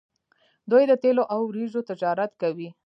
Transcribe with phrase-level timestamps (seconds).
[0.71, 2.69] دوی د تیلو او وریجو تجارت کوي.